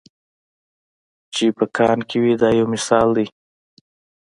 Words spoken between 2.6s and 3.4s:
مثال دی.